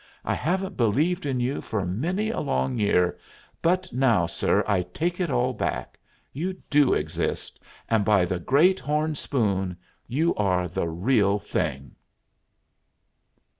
I 0.25 0.33
haven't 0.33 0.75
believed 0.77 1.27
in 1.27 1.39
you 1.39 1.61
for 1.61 1.85
many 1.85 2.31
a 2.31 2.39
long 2.39 2.79
year; 2.79 3.19
but 3.61 3.93
now, 3.93 4.25
sir, 4.25 4.63
I 4.67 4.81
take 4.81 5.19
it 5.19 5.29
all 5.29 5.53
back. 5.53 5.99
You 6.33 6.53
do 6.71 6.91
exist, 6.95 7.59
and, 7.87 8.03
by 8.03 8.25
the 8.25 8.39
great 8.39 8.79
horn 8.79 9.13
spoon, 9.13 9.77
you 10.07 10.33
are 10.33 10.67
the 10.67 10.87
real 10.87 11.37
thing!" 11.37 11.93